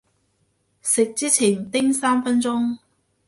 [0.81, 2.79] 食之前叮三分鐘